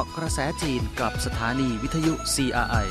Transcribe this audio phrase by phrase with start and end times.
[0.00, 2.86] าะกระแสจีนกับสถานีวิทยุ CRI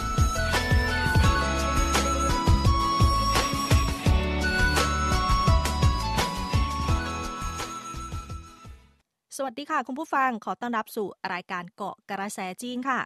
[9.36, 13.00] สวัสดีค่ะ คุณผู้ฟังขอต้อนรับสู่รายการเกาะกระแสจีนค่ะ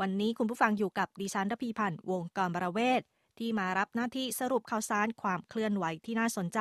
[0.00, 3.00] วันนี้คุณผู้ฟังอยู่กับดิฉันรพีพันธ์วงกรบรเวศ
[3.38, 6.58] ที่มารับหน้าที่สรุปข่าวสารความเคลื่อนไหวที่น่าสนใจ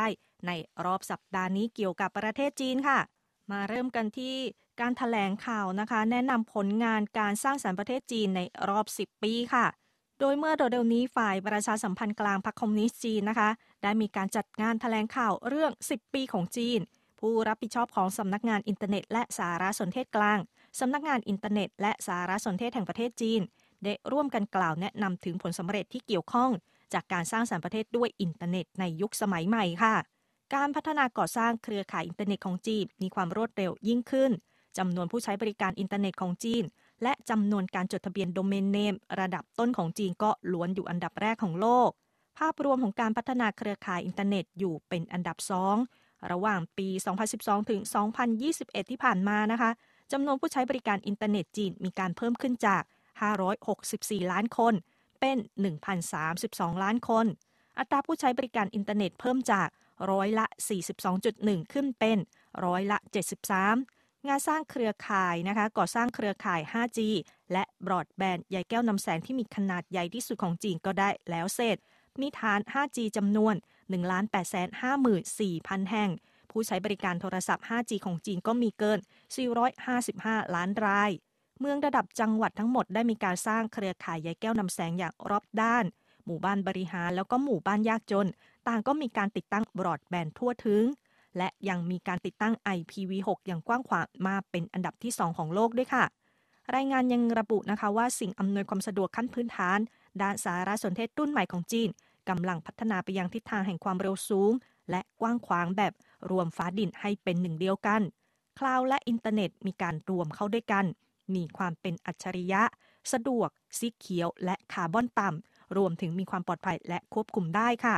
[0.48, 0.52] ใน
[0.86, 3.00] รอบสัปดาห์นี้เกี่ยวกับประเทศจีนค่ะ
[3.52, 4.35] มาเริ่มกันที่
[4.81, 9.66] การแถลงข่าวนะคะ แนะนำผลงานการสร้างสรรค์ประเทศจีนในรอบ 10 ปีค่ะ
[10.20, 13.50] โดยเมื่อเร็วๆนี้ฝ่ายประชาสัมพันธ์กลางพรรคคอมมิวนิสต์จีนนะคะ
[13.84, 16.80] ได้มีการจัดงานแถลงข่าวเรื่อง 10 ปีของจีน
[17.20, 20.39] ผู้รับผิดชอบของสำนักงานอินเทอร์เน็ต และสารสนเทศกลาง
[20.80, 23.41] สำนักงานอินเทอร์เน็ต และสารสนเทศแห่งประเทศจีน
[23.84, 26.52] ได้ร่วมกันกล่าวแนะนำถึงผลสำเร็จที่เกี่ยวข้อง
[26.94, 29.95] จากการสร้างสรรค์ประเทศด้วยอินเทอร์เน็ตในยุคสมัยใหม่ค่ะ
[30.54, 34.32] การพัฒนาก่อสร้างเครือข่ายอินเทอร์เน็ตของจีนมีความรวดเร็วยิ่งขึ้น
[34.78, 36.64] จำนวนผู้ใช้บริการอินเทอร์เน็ตของจีน
[37.04, 41.90] และจำนวนการจดทะเบียนโดเมนเนม ระดับต้นของจีนก็ล้วนอยู่อันดับแรกของโลก
[42.38, 45.76] ภาพรวมของการพัฒนาเครือข่ายอินเทอร์เน็ตอยู่เป็นอันดับสอง
[46.32, 46.88] ระหว่างปี
[47.30, 47.82] 2012 ถึง
[48.36, 49.72] 2021 ที่ผ่านมานะคะ
[50.12, 52.84] จำนวนผู้ใช้บริการอินเทอร์เน็ตจีนมีการเพิ่มขึ้นจาก
[53.58, 54.73] 564 ล้านคน
[55.20, 55.38] เป็น
[56.10, 57.26] 1,032 ล้านคน
[57.80, 59.68] อัตราผู้ใช้บริการอินเทอร์เน็ตเพิ่มจาก
[60.12, 60.46] ร้อยละ
[61.10, 62.18] 42.1 ขึ้นเป็น
[62.66, 62.98] ร้อยละ
[63.64, 67.00] 73 งานสร้างเครือข่ายนะคะก่อสร้างเครือข่าย 5G
[67.52, 71.78] และบรอดแบนด์ใยแก้วนำแสงที่มีขนาดใหญ่ที่สุดของจีนก็ได้แล้วเสร็จ
[72.22, 73.56] มีฐาน 5G จำนวน
[74.72, 76.10] 1,854,000 แห่ง
[76.52, 79.00] ผู้ใช้บริการโทรศัพท์ 5G ของจีนก็มีเกิน
[79.78, 81.12] 455 ล้านราย
[81.60, 85.86] เมืองระดับจังหวัดทั้งหมดได้มีการสร้างเครือข่ายใยแก้วนำแสงอย่างรอบด้าน
[86.26, 88.28] หมู่บ้านบริหารแล้วก็หมู่บ้านยากจน
[88.68, 90.84] ต่างก็มีการติดตั้งบรอดแบนด์ทั่วถึง
[91.38, 96.04] และยังมีการติดตั้ง IPv6 อย่างกว้างขวางมาเป็นอันดับที่ 2 ของโลกด้วยค่ะ
[96.76, 99.80] รายงานยังระบุนะคะว่าสิ่งอำนวยความสะดวกขั้นพื้นฐาน
[100.22, 101.89] ด้านสารสนเทศรุ่นใหม่ของจีน
[102.30, 104.52] กำลังพัฒนาไปยังทิศทางแห่งความเร็วสูง
[104.89, 105.94] และกว้างขวางแบบ
[106.30, 108.02] รวมฟ้าดินให้เป็นหนึ่งเดียวกัน
[108.60, 110.86] คลาวด์และอินเทอร์เน็ตมีการรวมเข้าด้วยกัน
[111.36, 112.61] มีความเป็นอัจฉริยะ
[113.11, 113.49] สะดวก
[113.80, 117.97] สีเขียว และคาร์บอนต่ำ รวมถึงมีความปลอดภัยและควบคุมได้ค่ะ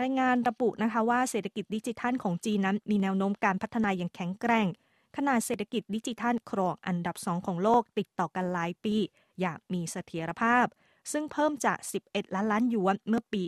[0.00, 4.66] รายงานระบุนะคะว่าเศรษฐกิจดิจิทัลของจีนนั้นมีแนวโน้มการพัฒนาอย่างแข็งแกร่ง
[5.16, 8.94] ขนาดเศรษฐกิจดิจิทัลครองอันดับสองของโลกติดต่อกันหลายปี
[9.40, 10.66] อย่างมีเสถียรภาพ
[11.12, 13.42] ซึ่งเพิ่มจาก 11 ล้านล้านหยวนเมื่อปี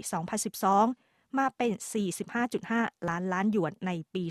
[0.70, 1.72] 2012 มาเป็น
[2.40, 4.22] 45.5 ล้านล้านหยวนในปี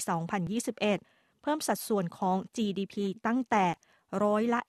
[0.68, 2.96] 2021 เพิ่มสัดส่วนของ GDP
[3.28, 3.66] ตั้งแต่
[4.24, 4.62] ร้อยละ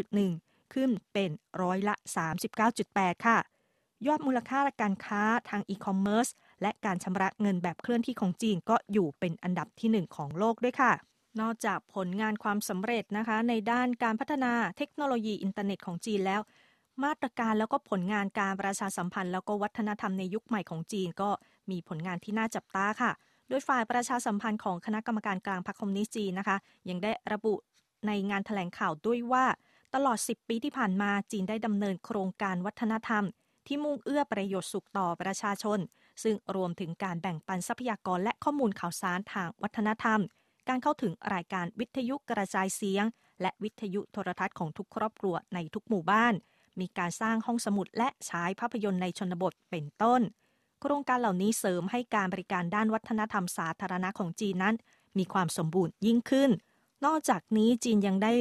[0.00, 1.30] 21.1 ขึ้นเป็น
[1.62, 1.94] ร้อยละ
[2.60, 3.38] 39.8 ค่ะ
[4.06, 6.28] ยอดมูลค่าการค้าทางอีคอมเมิร์ซ
[6.62, 10.92] และการชำระเงินแบบเคลื่อนที่ของจีนก็อยู่เป็นอันดับที่หนึ่งของโลกด้วยค่ะ
[11.40, 16.40] นอกจากผลงานความสำเร็จนะคะ ในด้านการพัฒนาเทคโนโลยีอินเทอร์เน็ตของจีนแล้ว
[17.04, 21.30] มาตรการแล้วก็ผลงานการประชาสัมพันธ์ แล้วก็วัฒนธรรมในยุคใหม่ของจีนก็
[21.70, 23.10] มีผลงานที่น่าจับตาค่ะ
[23.48, 26.56] โดยฝ่ายประชาสัมพันธ์ของคณะกรรมการกลางพรรคคอมมิวนิสต์จีนนะคะ
[26.90, 27.54] ยังได้ระบุ
[28.06, 29.44] ในงานถแถลงข่าวด้วยว่า
[29.94, 33.24] ตลอด 10 ปีที่ผ่านมาจีนได้ดำเนินโครงการวัฒนธรรม
[33.68, 35.78] ที่มุ่งเอื้อประโยชน์สุขต่อประชาชน
[36.22, 40.20] ซึ่งรวมถึงการแบ่งปันทรัพยากรและข้อมูลข่าวสารทางวัฒนธรรม
[40.68, 43.04] การเข้าถึงรายการวิทยุกระจายเสียง
[43.40, 46.34] และวิทยุโทรทัศน์ของทุกครอบครัวในทุกหมู่บ้าน
[46.80, 50.20] มีการสร้างห้องสมุดและฉายภาพยนตร์ในชนบทเป็นต้น
[50.80, 54.74] โครงการเหล่านี้เสริมให้การบริการด้านวัฒนธรรมสาธารณะของจีนนั้น
[55.18, 56.50] มีความสมบูรณ์ยิ่งขึ้น
[57.04, 58.32] นอกจากนี้จีนยังได้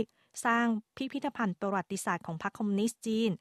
[0.45, 0.65] สร้าง
[0.97, 3.31] พิพิธภัณฑ์ประวัติศาสตร์ของพรรคคอมมิวนิสต์จีน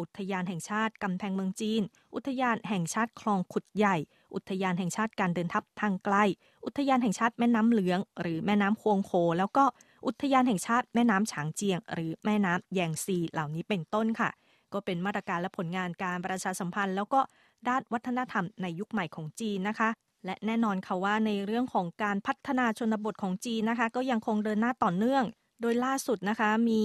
[0.00, 1.82] อุทยานแห่งชาติกำแพงเมืองจีน
[2.14, 3.96] อุทยานแห่งชาติคลองขุดใหญ่
[4.34, 6.16] อุทยานแห่งชาติการเดินทัพทางไกล
[6.64, 9.64] อุทยานแห่งชาติแม่น้ำเหลือง หรือแม่น้ำควงโค แล้วก็
[10.06, 14.30] อุทยานแห่งชาติแม่น้ำฉางเจียง หรือแม่น้ำแยงซีเหล่านี้เป็นต้นค่ะ
[14.72, 17.20] ก็เป็นมาตรการและผลงานการประชาสัมพันธ์ แล้วก็
[17.68, 19.88] ด้านวัฒนธรรมในยุคใหม่ของจีนนะคะ
[20.24, 25.24] และแน่นอนค่ะว่าในเรื่องของการพัฒนาชนบทของจีนนะคะ ก็ยังคงเดินหน้าต่อเนื่อง
[25.60, 26.82] โดยล่าสุดนะคะมี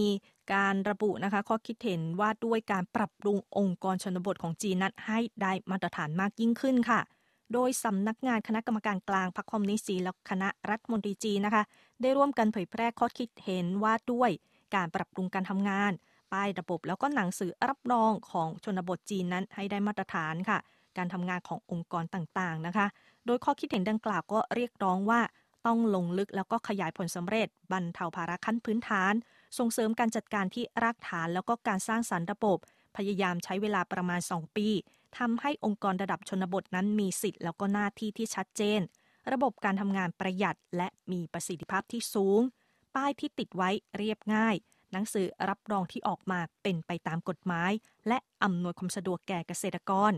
[0.53, 7.00] การระบุนะคะข้อคิดเห็นว่าด้วยการปรับปรุงองค์กรชนบทของจีนนั้นให้ได้มาตรฐานมากยิ่งขึ้นค่ะ
[7.53, 11.63] โดยสำนักงานคณะกรรมการกลางพรรคคอมมิวนิสต์จีนและคณะรัฐมนตรีจีนนะคะ
[12.01, 14.31] ได้ร่วมกันเผยแพร่ข้อคิดเห็นว่าด้วย
[14.75, 15.91] การปรับปรุงการทำงาน
[16.31, 20.57] ป้ายระบบแล้วก็หนังสือรับรองของชนบทจีนนั้นให้ได้มาตรฐานค่ะ
[20.97, 22.88] การทำงานขององค์กรต่างๆนะคะ
[23.25, 25.21] โดยข้อคิดเห็นดังกล่าวก็เรียกร้องว่า
[25.65, 29.13] ต้องลงลึกแล้วก็ขยายผลสำเร็จ บรรเทาภาระขั้นพื้นฐาน
[29.57, 32.57] ส่งเสริมการจัดการที่รากฐานแล้วก็การสร้างสรรค์ระบบ
[32.97, 34.67] พยายามใช้เวลาประมาณ 2 ปี
[35.17, 38.79] ทำให้องค์กรระดับชนบทนั้นมีสิทธิ์แล้วก็หน้าที่ที่ชัดเจน
[39.31, 42.41] ระบบการทำงานประหยัดและมีประสิทธิภาพที่สูง
[42.95, 44.55] ป้ายที่ติดไว้เรียบง่าย
[44.91, 47.71] หนังสือรับรองที่ออกมาเป็นไปตามกฎหมาย
[48.07, 50.11] และอำนวยความสะดวกแก่เกษตรกร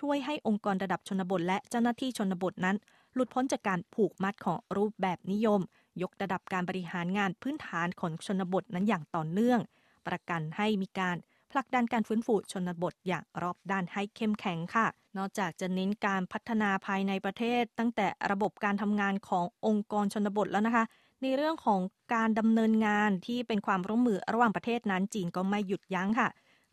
[0.00, 2.76] ช่วยให้องค์กรระดับชนบทและเจ้าหน้าที่ชนบทนั้น
[3.14, 5.60] หลุดพ้นจากการผูกมัดของรูปแบบนิยม
[6.02, 9.60] ยกระดับการบริหารงานพื้นฐานของชนบทนั้นอย่างต่อเนื่อง
[10.06, 11.16] ประกันให้มีการ
[11.52, 14.86] ผลักดันการฟื้นฟูชนบทอย่างรอบด้านให้เข้มแข็งค่ะ
[15.16, 20.84] นอกจากจะเน้นการพัฒนาภายในประเทศ ตั้งแต่ระบบการทำงานขององค์กรชนบทแล้วนะคะ
[21.22, 21.80] ในเรื่องของ
[22.14, 26.28] การดำเนินงานที่เป็นความร่วมมือระหว่างประเทศนั้นจีนก็ไม่หยุดยั้งค่ะ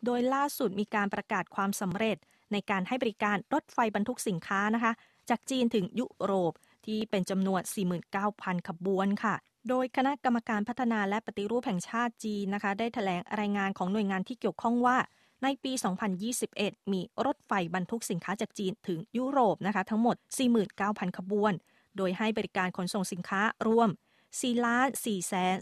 [0.06, 2.18] โดยล่าสุดมีการประกาศความสำเร็จ
[2.52, 4.92] ในการให้บริการรถไฟบรรทุกสินค้านะคะ
[5.30, 6.54] จากจีนถึงยุโรป
[6.86, 7.62] ที่เป็นจำนวน
[8.16, 9.36] 49,000 ขบวนค่ะ
[9.70, 14.98] โดยคณะกรรมการพัฒนาและปฏิรูปแห่งชาติจีนนะคะ ได้ถแถลงรายงานของหน่วยงานที่เกี่ยวข้องว่า
[15.44, 15.72] ในปี
[16.32, 20.16] 2021 มีรถไฟบรรทุกสินค้าจากจีนถึงยุโรปนะคะ ทั้งหมด
[20.68, 21.54] 49,000 ขบวน
[21.98, 23.90] โดยให้บริการขนส่งสินค้ารวม
[24.32, 25.56] 4ล้าน4แสน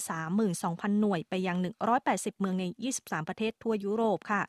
[0.47, 1.57] 32,000 หน่วยไปยัง
[1.99, 2.65] 180 เมืองใน
[2.97, 4.41] 23 ประเทศทั่วยุโรปค่ะ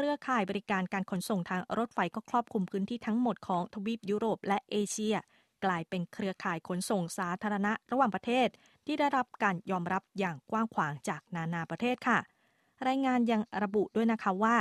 [0.00, 5.16] เครือข่ายบริการการขนส่งทางรถไฟก็ครอบคลุมพื้นที่ทั้งหมดของทวีปยุโรปและเอเชีย
[5.64, 8.48] กลายเป็นเครือข่ายขนส่งสาธารณะระหว่างประเทศ
[8.86, 12.18] ที่ได้รับการยอมรับอย่างกว้างขวางจากนานาประเทศค่ะ
[12.86, 14.56] รายงานยังระบุด้วยนะคะว่า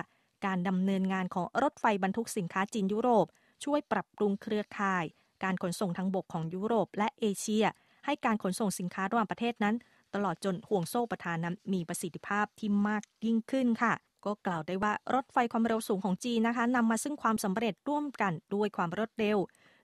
[0.45, 3.27] การดำเนินงานของรถไฟบรรทุกสินค้าจีนยุโรป
[3.63, 5.05] ช่วยปรับปรุงเครือข่าย
[5.43, 7.65] การขนส่งทางบกของยุโรปและเอเชีย
[8.05, 9.75] ให้การขนส่งสินค้าระหว่างประเทศนั้น
[10.13, 13.93] ตลอดจนห่วงโซ่ประทานนั้นมีประสิทธิภาพที่มากยิ่งขึ้นค่ะ
[14.25, 19.37] ก็กล่าวได้ว่ารถไฟความเร็วสูงของจีนนะคะนำมาซึ่งความสำเร็จร่วมกันด้วยความรวดเร็ว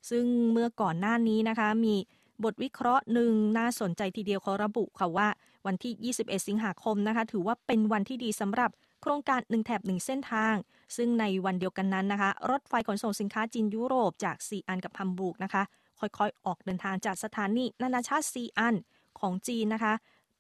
[0.09, 1.95] ซึ่งเมื่อก่อนหน้านี้นะคะมี
[2.43, 5.27] บทวิเคราะห์หนึ่งน่าสนใจทีเดียวเขาระบุค่ะว่า
[5.65, 8.69] วันที่ 21 สิงหาคมนะคะ ถือว่าเป็นวันที่ดีสำหรับ
[9.01, 10.55] โครงการ1แถบ1 เส้นทาง
[10.95, 15.63] ซึ่งในวันเดียวกันนั้นนะคะ รถไฟขนส่งสินค้าจีนยุโรปจากซีอันกับฮัมบูร์กนะคะ
[15.99, 18.75] ค่อยๆ ออกเดินทางจากสถานีนานาชาติซีอัน
[19.19, 19.93] ของจีนนะคะ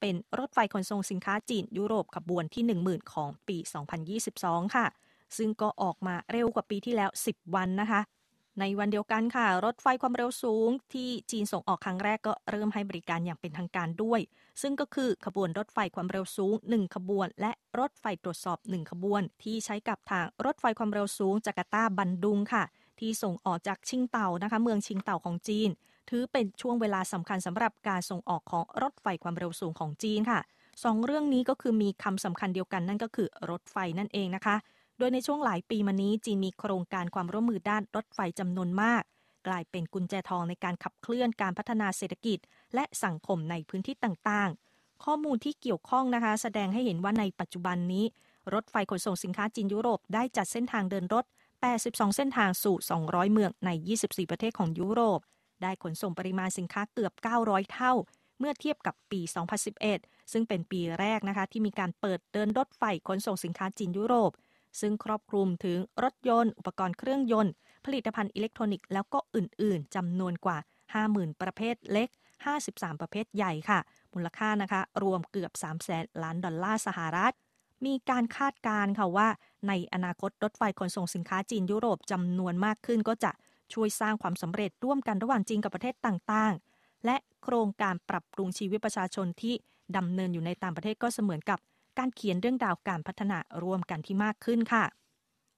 [0.05, 3.57] เป็นรถไฟขนส่งสินค้าจีนยุโรปขบวนที่ 10,000 ของปี
[4.15, 4.85] 2022 ค่ะ
[5.37, 8.01] ซึ่งก็ออกมาเร็วกว่าปีที่แล้ว 10 วันนะคะ
[8.59, 14.19] ในวันเดียวกันค่ะ รถไฟความเร็วสูงที่จีนส่งออกครั้งแรกก็เริ่มให้บริการอย่างเป็นทางการด้วย
[14.61, 22.63] ซึ่งก็คือขบวนรถไฟความเร็วสูง 1 ขบวน และรถไฟตรวจสอบ 1 ขบวน ที่ใช้กับทางรถไฟความเร็วสูงจาการ์ตาบันดุงค่ะ
[22.99, 25.69] ที่ส่งออกจากชิงเต่านะคะ เมืองชิงเต่าของจีน
[26.09, 30.39] ถือเป็นช่วงเวลาสำคัญสำหรับการส่งออกของรถไฟความเร็วสูงของจีนค่ะ
[30.83, 34.55] สองเรื่องนี้ก็คือมีคำสำคัญเดียวกันนั่นก็คือรถไฟนั่นเองนะคะ
[34.97, 39.03] โดยในช่วงหลายปีมานี้จีนมีโครงการความร่วมมือด้านรถไฟจำนวนมาก
[39.47, 42.37] กลายเป็นกุญแจทองในการขับเคลื่อนการพัฒนาเศรษฐกิจ
[42.75, 48.05] และสังคมในพื้นที่ต่างๆ ข้อมูลที่เกี่ยวข้องนะคะ แสดงให้เห็นว่าในปัจจุบันนี้
[48.53, 51.25] รถไฟขนส่งสินค้าจีนยุโรปได้จัดเส้นทางเดินรถ
[51.69, 53.69] 82 เส้นทางสู่ 200 เมืองใน
[54.01, 55.19] 24 ประเทศของยุโรป
[55.61, 57.13] ได้ขนส่งปริมาณสินค้าเกือบ
[57.43, 57.93] 900 เท่า
[58.39, 59.21] เมื่อเทียบกับปี
[59.75, 64.31] 2011 ซึ่งเป็นปีแรกนะคะที่มีการเปิดเดินรถไฟขนส่งสินค้าจีนยุโรป
[64.81, 67.53] ซึ่งครอบคลุมถึงรถยนต์ อุปกรณ์เครื่องยนต์
[67.85, 70.57] ผลิตภัณฑ์อิเล็กทรอนิกส์แล้วก็อื่น ๆจำนวนกว่า
[70.99, 72.09] 50,000 ประเภทเล็ก
[72.55, 73.79] 53 ประเภทใหญ่ค่ะ
[74.13, 77.33] มูลค่านะคะ รวมเกือบ3แสนล้านดอลลาร์สหรัฐ
[77.85, 79.27] มีการคาดการณ์ค่ะว่า
[79.67, 83.31] ในอนาคตรถไฟขนส่งสินค้าจีนยุโรปจำนวนมากขึ้นก็จะ
[83.73, 89.53] ช่วยสร้างความสำเร็จร่วมกันระหว่างจีนกับประเทศต่างๆ และโครงการปรับปรุงชีวิตประชาชนที่
[89.97, 91.59] ดำเนินอยู่ในต่างประเทศก็เสมือนกับ
[91.97, 94.83] การเขียนเรื่องราวการพัฒนาร่วมกันที่มากขึ้นค่ะ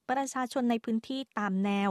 [0.09, 1.89] ประชาชนในพื้นที่ตามแนว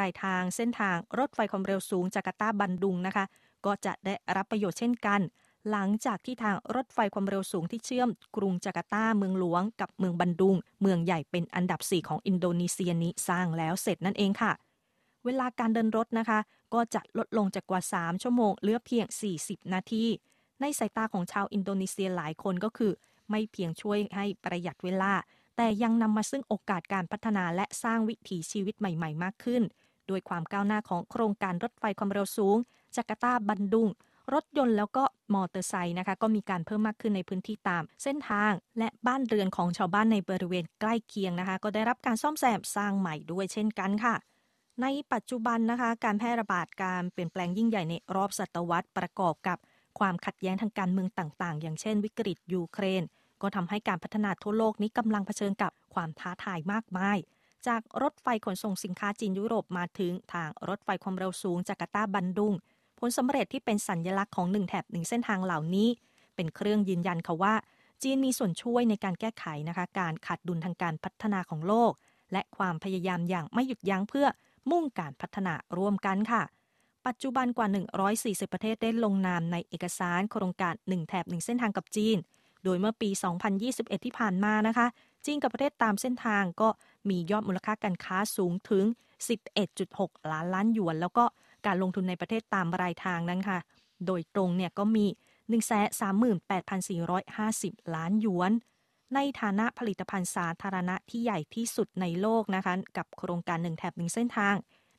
[0.00, 3.24] รายทางเส้นทางรถไฟความเร็วสูงจาการ์ตาบันดุงนะคะ
[3.66, 5.20] ก็จะได้รับประโยชน์เช่นกัน
[5.70, 14.52] หลังจากที่ทางรถไฟความเร็วสูงที่เชื่อม กรุงจาการ์ตาเมืองหลวง กับเมืองบันดุง เมืองใหญ่เป็นอันดับ 4 ของอินโดนีเซียนี้สร้างแล้วเสร็จนั่นเองค่ะ
[15.24, 16.38] เวลาการเดินรถนะคะ
[16.74, 20.04] ก็จะลดลงจากกว่า 3 ชั่วโมงเหลือเพียง 40 นาที
[20.60, 22.92] ในสายตาของชาวอินโดนีเซียหลายคนก็คือ
[23.30, 25.12] ไม่เพียงช่วยให้ประหยัดเวลา
[25.56, 29.62] แต่ยังนำมาซึ่งโอกาสการพัฒนาและสร้างวิถีชีวิตใหม่ ๆ มากขึ้น
[30.08, 32.56] โดยความก้าวหน้าของโครงการรถไฟความเร็วสูง
[32.96, 33.88] จาการ์ตาบันดุง
[34.34, 35.04] รถยนต์แล้วก็
[35.34, 44.14] มอเตอร์ไซค์นะคะ ก็มีการเพิ่มมากขึ้นในพื้นที่ตาม เส้นทาง และบ้านเรือนของชาวบ้านในบริเวณใกล้เคียงนะคะ ก็ได้รับการซ่อมแซมสร้างใหม่ด้วยเช่นกันค่ะ
[44.82, 49.58] ในปัจจุบันนะคะการแพร่ระบาดการเปลี่ยนแปลงยิ่งใหญ่ในรอบศตวรรษประกอบกับ
[49.98, 53.02] ความขัดแย้งทางการเมืองต่างๆ อย่างเช่นวิกฤตยูเครน
[53.42, 57.18] ก็ทำให้การพัฒนาทั่วโลกนี้กำลังเผชิญกับความท้าทายมากมาย
[57.66, 62.52] จากรถไฟขนส่งสินค้าจีนยุโรปมาถึงทางรถไฟความเร็วสูงจาการ์ตาบันดุง
[62.98, 65.88] ผลสำเร็จที่เป็นสัญญลักษณ์ของหนึ่งแถบหนึ่งเส้นทางเหล่านี้
[66.34, 67.54] เป็นเครื่องยืนยันค่ะว่า
[68.02, 71.92] จีนมีส่วนช่วยในการแก้ไขนะคะการขาดดุลทางการพัฒนาของโลก
[72.32, 74.26] และความพยายามอย่างไม่หยุดยั้งเพื่อ
[74.70, 76.42] มุ่งการพัฒนาร่วมกันค่ะ
[77.06, 77.68] ปัจจุบันกว่า
[78.44, 82.16] 140 ประเทศได้ลงนามในเอกสารโครงการ 1 แถบ 1 เส้นทางกับจีน
[82.64, 83.10] โดยเมื่อปี
[83.56, 84.86] 2021 ที่ผ่านมานะคะ
[85.24, 86.68] จีนกับประเทศตามเส้นทางก็
[87.08, 88.84] มียอดมูลค่าการค้าสูงถึง
[89.56, 91.24] 11.6 ล้านล้านหยวน แล้วก็
[91.66, 93.58] การลงทุนในประเทศตามรายทางนั้นค่ะ
[94.06, 95.06] โดยตรงเนี่ยก็มี
[96.30, 98.52] 138,450 ล้านหยวน
[99.14, 104.54] ในฐานะผลิตภัณฑ์สาธารณะที่ใหญ่ที่สุดในโลกนะคะ กับโครงการหนึ่งแถบหนึ่งเส้นทาง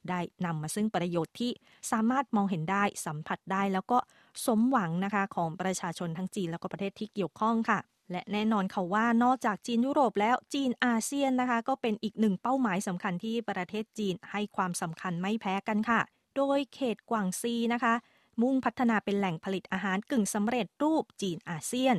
[0.10, 1.51] ได้นำมาซึ่งประโยชน์ที่
[1.91, 3.98] สามารถมองเห็นได้สัมผัสได้ แล้วก็
[4.45, 7.79] สมหวังนะคะของประชาชนทั้งจีนแล้วก็ประเทศที่เกี่ยวข้องค่ะ
[8.12, 16.00] และแน่นอนค่ะว่านอกจากจีนยุโรปแล้วจีนอาเซียนนะคะ ก็เป็นอีกหนึ่งเป้าหมายสำคัญที่ประเทศจีนให้ความสำคัญไม่แพ้กันค่ะ
[16.36, 17.93] โดยเขตกวางซีนะคะ
[18.41, 21.95] มุ่งพัฒนาเป็นแหล่งผลิตอาหารกึ่งสำเร็จรูปจีนอาเซียน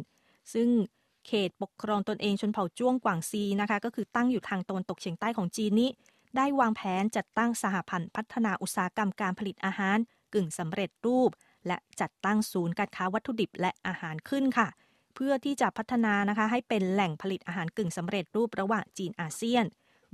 [0.55, 0.69] ซึ่ง
[1.27, 5.91] เขตปกครองตนเองชนเผ่าจ้วงกวางซีนะคะ ก็คือตั้งอยู่ทางตะวันตกเฉียงใต้ของจีนนี้
[6.37, 9.99] ได้วางแผนจัดตั้งสหพันธ์พัฒนาอุตสาหกรรมการผลิตอาหาร
[10.35, 11.31] กึ่งสำเร็จรูป
[11.67, 14.69] และจัดตั้งศูนย์การค้าวัตถุดิบและอาหารขึ้นค่ะ
[15.15, 19.65] เพื่อที่จะพัฒนานะคะให้เป็นแหล่งผลิตอาหารกึ่งสำเร็จรูประหว่างจีนอาเซียน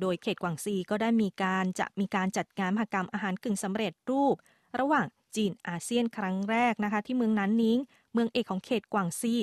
[0.01, 4.35] โดยเขตกวางซีก็ได้มีการจะมีการจัดงานมหกรรมอาหารกึ่งสำเร็จรูป
[4.79, 7.79] ระหว่างจีนอาเซียนครั้งแรกนะคะ ที่เมืองนั้นนิง
[8.13, 9.35] เมืองเอกของเขตกวางซี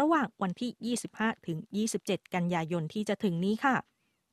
[0.00, 1.58] ระหว่างวันที่ 25 ถึง
[1.96, 3.76] 27 กันยายนที่จะถึงนี้ค่ะ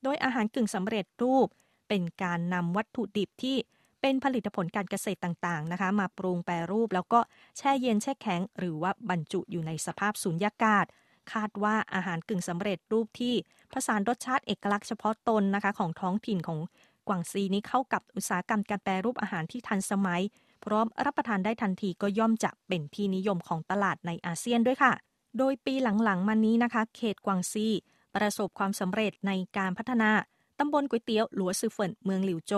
[0.04, 1.48] โดยอาหารกึ่งสำเร็จรูป
[1.90, 3.58] เป็นการนำวัตถุดิบที่
[4.02, 7.20] เป็นผลิตผลการเกษตรต่างๆนะคะ มาปรุงแปรรูปแล้วก็
[7.58, 10.86] แช่เย็นแช่แข็ง หรือว่าบรรจุอยู่ในสภาพสุญญากาศ
[11.34, 13.34] คาดว่าอาหารกึ่งสำเร็จรูปที่
[13.74, 16.60] ผสานรสชาติเอกลักษณ์เฉพาะตนนะคะของท้องถิ่นของ
[17.08, 20.22] กวางซีนี้เข้ากับอุตสาหกรรมการแปรรูปอาหารที่ทันสมัย
[20.64, 24.94] พร้อมรับประทานได้ทันทีก็ย่อมจะเป็นที่นิยมของตลาดในอาเซียนด้วยค่ะ
[25.38, 27.68] โดยปีหลังๆ มานี้นะคะ เขตกวางซี
[28.16, 30.12] ประสบความสำเร็จในการพัฒนา
[30.60, 32.54] ตำบลก๋วยเตี๋ยวหลัวซือเฟินเมืองหลิวโจ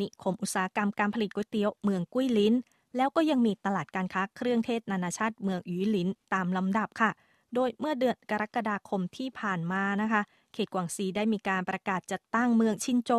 [0.00, 2.54] นิคมอุตสาหกรรมการผลิตก๋วยเตี๋ยวเมืองกุ้ยลิน
[2.96, 7.10] แล้วก็ยังมีตลาดการค้าเครื่องเทศนานาชาติเมืองอีหลินตามลำดับค่ะ
[7.54, 13.12] โดยเมื่อเดือนกรกฎาคมที่ผ่านมานะคะ เขตกวางซีได้มีการประกาศจัดตั้งเมืองชินโจ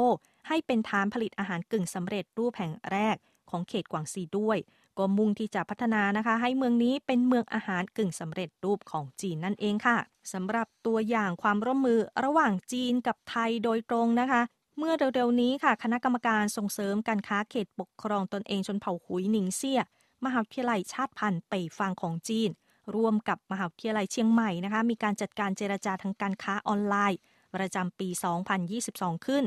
[0.47, 3.15] ให้เป็นฐานผลิตอาหารกึ่งสำเร็จรูปแห่งแรก
[3.49, 4.57] ของเขตกวางซีด้วย
[4.97, 9.97] ก็มุ่งที่จะพัฒนานะคะ ให้เมืองนี้เป็นเมืองอาหารกึ่งสำเร็จรูปของจีนนั่นเองค่ะ
[10.33, 14.41] สำหรับตัวอย่างความร่วมมือระหว่างจีนกับไทยโดยตรงนะคะ
[14.77, 19.81] เมื่อเร็วๆนี้ค่ะ คณะกรรมการส่งเสริมการค้าเขตปกครองตนเองชนเผ่าหุยหนิงเซี่ย
[20.25, 22.49] มหาวิทยาลัยชาติพันธุ์เป่ยฟางของจีน
[22.95, 27.19] ร่วมกับมหาวิทยาลัยเชียงใหม่นะคะ มีการจัดการเจรจาทางการค้าออนไลน์
[27.55, 28.09] ประจำปี
[28.67, 29.43] 2022 ขึ้น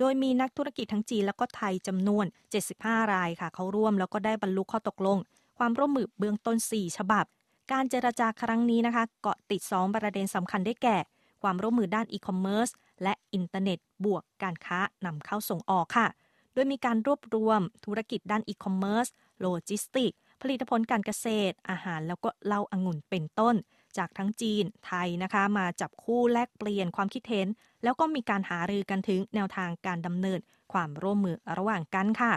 [0.00, 2.24] โดยมีนักธุรกิจทั้งจีนแล้วก็ไทยจำนวน
[2.68, 5.18] 75 รายค่ะ เข้าร่วมแล้วก็ได้บรรลุข้อตกลง
[5.58, 7.24] ความร่วมมือเบื้องต้น 4 ฉบับ
[7.72, 10.96] การเจรจาครั้งนี้นะคะ เกาะติด 2 ประเด็นสำคัญได้แก่
[11.42, 12.68] ความร่วมมือด้านอีคอมเมิร์ซ
[13.02, 16.06] และอินเทอร์เน็ต บวกการค้านำเข้าส่งออกค่ะ
[16.54, 19.06] โดยมีการรวบรวมธุรกิจด้านอีคอมเมิร์ซ
[19.40, 23.54] โลจิสติกส์ผลิตผลการเกษตร อาหารแล้วก็เหล้าองุ่นเป็นต้น
[23.98, 27.48] จากทั้งจีนไทยนะคะ มาจับคู่แลกเปลี่ยนความคิดเห็น
[27.84, 30.40] แล้วก็มีการหารือกันถึงแนวทางการดำเนิน
[30.72, 32.32] ความร่วมมือระหว่างกันค่ะ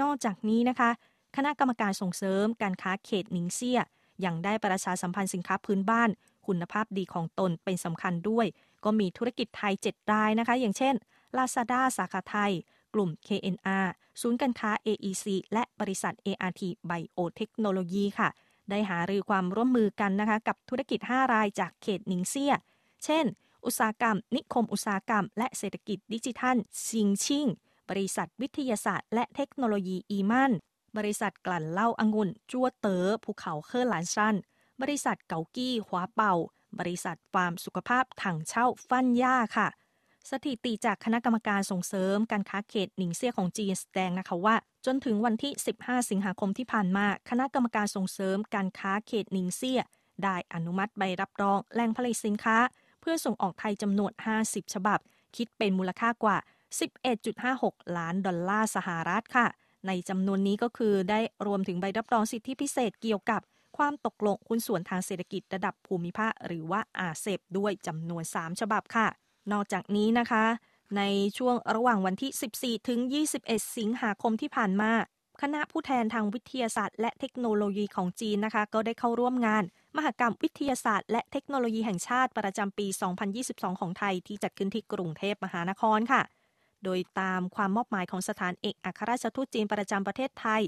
[0.00, 0.90] นอกจากนี้นะคะ
[1.36, 3.80] คณะกรรมการส่งเสริมการค้าเขตหนิงเซีย
[4.24, 6.10] ยังได้ประชาสัมพันธ์สินค้าพื้นบ้าน
[6.46, 8.46] คุณภาพดีของตนเป็นสำคัญด้วย
[8.84, 10.94] ก็มีธุรกิจไทย 7 รายนะคะ อย่างเช่น
[11.36, 12.52] Lazada สาขาไทย
[12.94, 13.86] กลุ่ม KNR
[14.20, 18.28] ศูนย์การค้า AEC และบริษัท ART Biotechnology ค่ะ
[18.70, 22.54] ได้หารือความร่วมมือกันนะคะ กับธุรกิจ 5 รายจากเขตหนิงเซีย
[23.04, 23.24] เช่น
[23.66, 26.56] อุตสาหกรรม นิคมอุตสาหกรรม และเศรษฐกิจดิจิทัล
[26.88, 27.46] ซิงชิง
[27.90, 30.52] บริษัทวิทยาศาสตร์ และเทคโนโลยีอีมัน
[30.96, 34.36] บริษัทกลั่นเหล้าองุ่น จั่วเต๋อภูเขาเคอร์หลานซัน
[34.82, 36.34] บริษัทเกากี้หวาเป่า
[36.78, 39.68] บริษัทฟาร์มสุขภาพถังเช่าฟันย่าค่ะ
[40.30, 49.80] สถิติจากคณะกรรมการส่งเสริมการค้าเขตหนิงเซี่ยของจีนแสดงนะคะว่า จนถึงวันที่ 15 สิงหาคมที่ผ่านมา คณะกรรมการส่งเสริมการค้าเขตหนิงเซี่ย
[50.24, 52.56] ได้อนุมัติใบรับรองแหล่งผลิตสินค้า
[53.00, 54.98] เพื่อส่งออกไทยจำนวน 50 ฉบับ
[55.36, 56.36] คิดเป็นมูลค่ากว่า
[57.16, 59.46] 11.56 ล้านดอลลาร์สหรัฐค่ะ
[59.86, 63.40] ในจำนวนนี้ก็คือได้รวมถึงใบรับรองสิทธิพิเศษเกี่ยวกับ
[63.76, 69.06] ความตกลงหุ้นส่วนทางเศรษฐกิจระดับภูมิภาคหรือว่าอาเซบด้วยจำนวน 3 ฉบับค่ะ
[69.52, 70.44] นอกจากนี้นะคะ
[70.96, 71.02] ใน
[71.38, 73.00] ช่วงระหว่างวันที่ 14 ถึง
[73.38, 74.92] 21 สิงหาคมที่ผ่านมา
[75.42, 79.64] คณะผู้แทนทางวิทยาศาสตร์ และเทคโนโลยีของจีนนะคะ ก็ได้เข้าร่วมงาน
[79.96, 82.86] มหกรรมวิทยาศาสตร์ และเทคโนโลยีแห่งชาติประจำปี
[83.34, 86.22] 2022 ของไทยที่จัดขึ้นที่กรุงเทพมหานครค่ะ
[86.84, 90.62] โดยตามความมอบหมายของสถานเอกอัครราชทูตจีนประจำประเทศไทย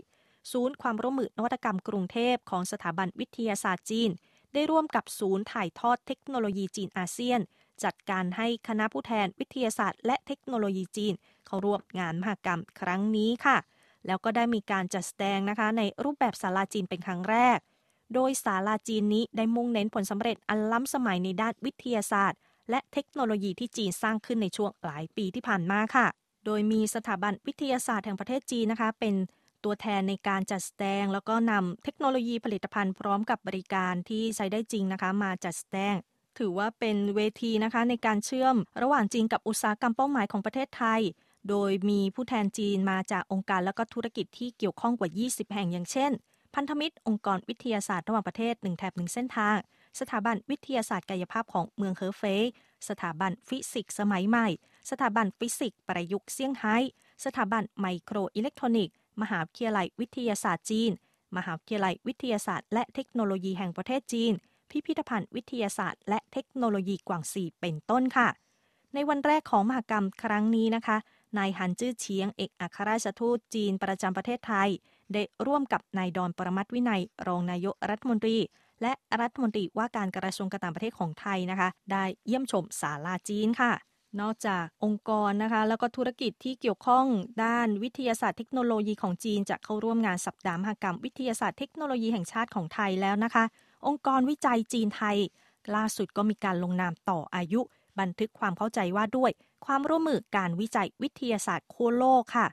[0.52, 4.11] ศูนย์ความร่วมมือนวัตกรรมกรุงเทพของสถาบันวิทยาศาสตร์จีน
[4.55, 7.41] ได้ร่วมกับศูนย์ถ่ายทอดเทคโนโลยีจีนอาเซียน
[7.85, 11.14] จัดการให้คณะผู้แทนวิทยาศาสตร์ และเทคโนโลยีจีน
[11.47, 13.57] เข้าร่วมงานมหกรรมครั้งนี้ค่ะ
[14.07, 17.59] แล้วก็ได้มีการจัดแสดงนะคะในรูปแบบศาลาจีนเป็นครั้งแรก
[18.14, 22.38] โดยศาลาจีนนี้ได้มุ่งเน้นผลสำเร็จอันล้ำสมัยในด้านวิทยาศาสตร์
[22.71, 26.07] และเทคโนโลยีที่จีนสร้างขึ้นในช่วงหลายปีที่ผ่านมาค่ะ
[26.45, 29.14] โดยมีสถาบันวิทยาศาสตร์แห่งประเทศจีนนะคะ เป็น
[29.64, 35.95] ตัวแทนในการจัดแสดง แล้วก็นำเทคโนโลยีผลิตภัณฑ์พร้อมกับบริการที่ใช้ได้จริงนะคะ มาจัดแสดง
[36.38, 41.00] ถือว่าเป็นเวทีนะคะในการเชื่อม ระหว่างจีนกับอุตสาหกรรมเป้าหมายของประเทศไทย
[41.49, 46.12] โดยมีผู้แทนจีนมาจากองค์การและก็ธุรกิจที่เกี่ยวข้องกว่า 20 แห่งอย่างเช่น
[46.54, 49.56] พันธมิตร องค์กรวิทยาศาสตร์ระหว่างประเทศ1แถบ1เส้นทาง
[50.00, 52.42] สถาบันวิทยาศาสตร์กายภาพของเมืองเฮอเฟย
[52.88, 54.49] สถาบันฟิสิกส์สมัยใหม่
[54.90, 56.76] สถาบันฟิสิกส์ประยุกต์เซี่ยงไฮ้
[57.25, 60.90] สถาบันไมโครอิเล็กทรอนิกส์ มหาวิทยาลัยวิทยาศาสตร์จีน
[61.37, 64.32] มหาวิทยาลัยวิทยาศาสตร์ และเทคโนโลยีแห่งประเทศจีน
[64.71, 68.28] พิพิธภัณฑ์วิทยาศาสตร์ และเทคโนโลยีกวางซีเป็นต้นค่ะ
[68.94, 70.97] ในวันแรกของมหกรรมครั้งนี้นะคะ
[71.38, 74.71] นายฮันจื้อเฉียงเอกอัครราชทูตจีนประจำประเทศไทย
[75.14, 78.37] ได้ร่วมกับนายดอนปรมัตวินัย รองนายกรัฐมนตรี
[78.83, 83.73] และรัฐมนตรีว่าการกระทรวงการต่างประเทศของไทยนะคะ ได้เยี่ยมชมศาลาจีนค่ะ
[84.21, 87.04] นอกจากองค์กรนะคะ แล้วก็ธุรกิจที่เกี่ยวข้อง
[87.45, 93.45] ด้านวิทยาศาสตร์เทคโนโลยีของจีนจะเข้าร่วมงานสัปดาห์มหกรรม วิทยาศาสตร์เทคโนโลยีแห่งชาติของไทยแล้วนะคะ
[93.87, 95.16] องค์กรวิจัยจีนไทย
[95.75, 97.61] ล่าสุดก็มีการลงนามต่ออายุ
[98.00, 99.31] บันทึกความเข้าใจว่าด้วย
[99.66, 102.47] ความร่วมมือการวิจัยวิทยาศาสตร์โคโลกค่ะ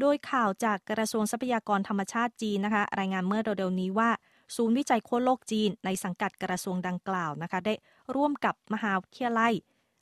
[0.00, 4.10] โดยข่าวจากกระทรวงทรัพยากรธรรมชาติจีนนะคะ รายงานเมื่อเร็วๆนี้ว่า
[4.56, 7.74] ศูนย์วิจัยโคโลกจีนในสังกัดกระทรวงดังกล่าวนะคะ ได้
[8.14, 9.54] ร่วมกับมหาวิทยาลัย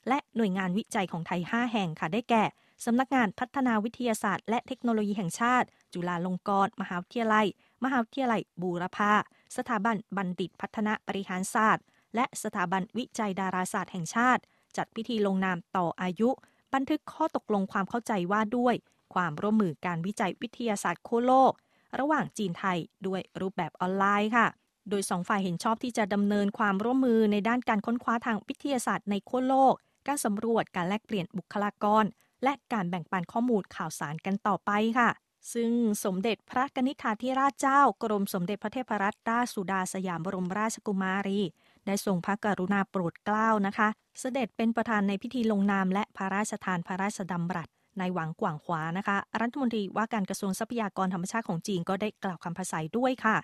[0.07, 2.43] และหน่วยงานวิจัยของไทย 5 แห่งค่ะได้แก่
[2.85, 7.47] สำนักงานพัฒนาวิทยาศาสตร์ และเทคโนโลยีแห่งชาติ จุฬาลงกรณ์มหาวิทยาลัย
[7.83, 9.13] มหาวิทยาลัยบูรพา
[9.57, 14.41] สถาบันบัณฑิตพัฒนาบริหารศาสตร์ และสถาบันวิจัยดาราศาสตร์แห่งชาติ
[14.77, 16.29] จัดพิธีลงนามต่ออายุ
[16.73, 18.75] บันทึกข้อตกลงความเข้าใจว่าด้วย
[19.13, 21.53] ความร่วมมือการวิจัยวิทยาศาสตร์โคโลก
[21.99, 24.47] ระหว่างจีนไทยด้วยรูปแบบออนไลน์ค่ะ
[24.89, 29.73] โดยสองฝ่ายเห็นชอบที่จะดำเนินความร่วมมือในด้านการค้นคว้าทางวิทยาศาสตร์ในโคโลก
[30.07, 32.03] การสำรวจการแลกเปลี่ยนบุคลากร
[32.43, 35.09] และการแบ่งปันข้อมูลข่าวสารกันต่อไปค่ะ
[35.53, 35.71] ซึ่ง
[36.05, 41.41] สมเด็จพระกนิษฐาธิราชเจ้า กรมสมเด็จพระเทพรัตนราชสุดาสยามบรมราชกุมารี
[41.85, 43.87] ได้ทรงพระกรุณาโปรดเกล้านะคะ
[44.19, 53.37] เสด็จเป็นประธานในพิธีลงนามและพระราชทานพระราชดำรัส ในหวังกว่างขวานะคะ รัฐมนตรีว่าการกระทรวงทรัพยากรธรรมชาติของจีนก็ได้กล่าวคำภาษาด้วยค่ะ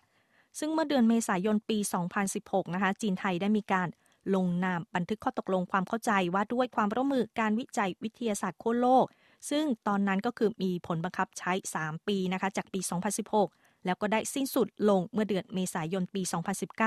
[0.60, 1.78] ซึ่งเมื่อเดือนเมษายนปี
[2.26, 3.88] 2016 นะคะ จีนไทยได้มีการ
[4.36, 9.06] ลงนามบันทึกข้อตกลงความเข้าใจว่าด้วยความร่วมมือการวิจัยวิทยาศาสตร์โคโลก
[9.50, 12.80] ซึ่งตอนนั้นก็คือมีผลบังคับใช้ 3 ปีนะคะ จากปี
[13.34, 16.22] 2016 แล้วก็ได้สิ้นสุดลงเมื่อเดือนเมษายนปี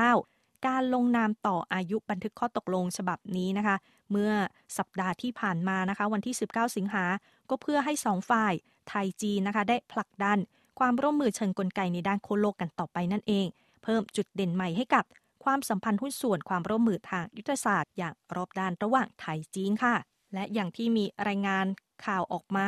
[0.01, 3.77] 2019 การลงนามต่ออายุบันทึกข้อตกลงฉบับนี้นะคะ
[4.11, 4.33] เมื่อ
[4.79, 7.05] สัปดาห์ที่ผ่านมานะคะ วันที่ 19 สิงหา
[7.51, 8.53] ก็เพื่อให้สองฝ่าย
[8.89, 10.39] ไทยจีนนะคะ ได้ผลักดัน
[10.79, 13.47] ความร่วมมือเชิงกลไกในด้านโคโลกกันต่อไปนั่นเอง
[13.83, 15.05] เพิ่มจุดเด่นใหม่ให้กับ
[15.45, 19.95] ความสัมพันธ์หุ้นส่วนความร่วมมือทางยุทธศาสตร์ อย่างรอบด้านระหว่างไทยจีนค่ะ
[20.35, 21.67] และอย่างที่มีรายงาน
[22.05, 22.67] ข่าวออกมา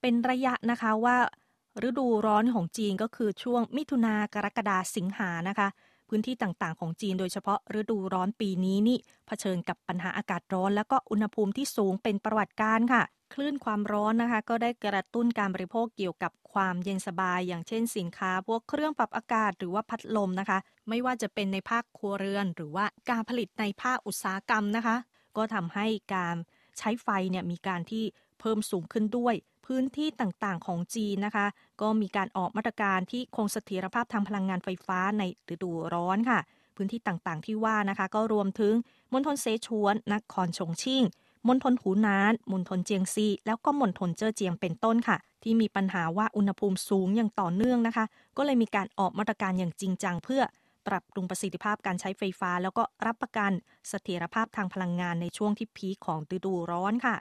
[0.00, 1.16] เป็นระยะนะคะว่า
[1.88, 5.68] ฤดูร้อนของจีนก็คือช่วงมิถุนากรกฎาสิงหานะคะ
[6.10, 13.02] พื้นที่ต่างๆ ของจีนโดยเฉพาะฤดูร้อนปีนี้นี่เผชิญกับปัญหาอากาศร้อน แล้วก็อุณหภูมิที่สูงเป็นประวัติการค่ะ
[13.34, 24.96] คลื่นความร้อนนะคะ ก็ได้กระตุ้นการบริโภคเกี่ยวกับความเย็นสบาย อย่างเช่นสินค้า พวกเครื่องปรับอากาศหรือว่าพัดลมนะคะ ไม่ว่าจะเป็นในภาคครัวเรือน หรือว่าการผลิตในภาคอุตสาหกรรมนะคะ
[25.36, 26.36] ก็ทำให้การ
[26.78, 28.04] ใช้ไฟเนี่ยมีการที่
[28.40, 29.34] เพิ่มสูงขึ้นด้วย
[29.74, 31.46] พื้นที่ต่างๆ ของจีนนะคะ
[31.80, 35.22] ก็มีการออกมาตรการที่คงเสถียรภาพทางพลังงานไฟฟ้าใน
[35.54, 36.40] ฤดูร้อนค่ะ
[36.76, 38.74] พื้นที่ต่างๆ ที่ว่านะคะ ก็รวมถึง
[39.12, 41.02] มณฑลเสฉวนนครชงชิ่ง
[41.48, 48.04] มณฑลหูนานมณฑลเจียงซี แล้วก็มณฑลเจ้อเจียงเป็นต้นค่ะ ที่มีปัญหาว่าอุณหภูมิสูงอย่างต่อเนื่องนะคะ
[48.36, 50.42] ก็เลยมีการออกมาตรการอย่างจริงจังเพื่อ
[50.86, 53.52] ปรับปรุงประสิทธิภาพการใช้ไฟฟ้า แล้วก็รับประกัน
[53.88, 57.16] เสถียรภาพทางพลังงานในช่วงที่พีคของฤดูร้อนค่ะ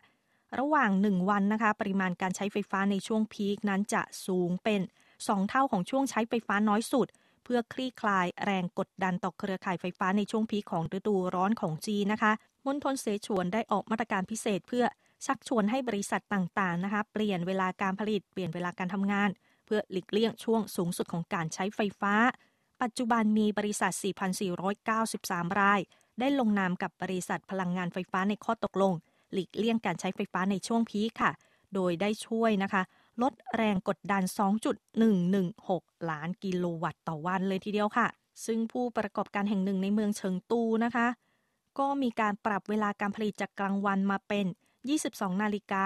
[0.60, 4.82] ระหว่าง 1 วันนะคะ ปริมาณการใช้ไฟฟ้าในช่วงพีคนั้นจะสูงเป็น
[5.16, 7.08] 2 เท่าของช่วงใช้ไฟฟ้าน้อยสุด
[7.44, 12.32] เพื่อคลี่คลายแรงกดดันต่อเครือข่ายไฟฟ้าในช่วงพีคของฤดูร้อนของจีนนะคะ
[12.66, 14.86] มณฑลเสฉวนได้ออกมาตรการพิเศษเพื่อ
[15.26, 19.30] ชักชวนให้บริษัทต่างๆนะคะ เปลี่ยนเวลาการผลิตเปลี่ยนเวลาการทำงาน
[19.66, 22.14] เพื่อหลีกเลี่ยงช่วงสูงสุดของการใช้ไฟฟ้า
[22.82, 23.92] ปัจจุบันมีบริษัท
[24.76, 25.80] 4,493 ราย
[26.20, 28.94] ได้ลงนามกับบริษัทพลังงานไฟฟ้าในข้อตกลง
[29.34, 31.32] หลีกเลี่ยงการใช้ไฟฟ้าในช่วงพีคค่ะ
[31.76, 32.82] โดยได้ช่วยนะคะ
[33.22, 34.24] ลดแรงกดดัน
[35.36, 38.08] 2.116 ล้านกิโลวัตต์ต่อวันเลยทีเดียวค่ะ
[38.46, 41.08] ซึ่งผู้ประกอบการแห่งหนึ่งในเมืองเฉิงตูนะคะ
[41.80, 44.46] ก็มีการปรับเวลาการผลิตจากกลางวันมาเป็น
[44.94, 45.86] 22 นาฬิกา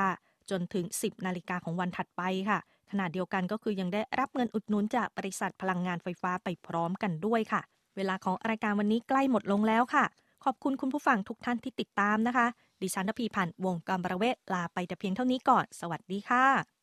[0.49, 2.59] จนถึง 10 นาฬิกาของวันถัดไปค่ะ
[2.91, 7.61] ขณะเดียวกันก็คือยังได้รับเงินอุดหนุนจากบริษัทพลังงานไฟฟ้าไปพร้อมกันด้วยค่ะ
[7.95, 10.05] เวลาของรายการวันนี้ใกล้หมดลงแล้วค่ะ
[10.43, 12.47] ขอบคุณคุณผู้ฟังทุกท่านที่ติดตามนะคะ
[12.83, 16.73] ดิฉันทพีพันธ์วงกำประเวศลาไปแต่เพียงเท่านี้ก่อน สวัสดีค่ะ